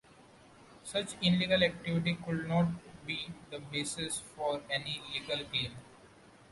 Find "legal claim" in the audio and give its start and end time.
5.13-5.75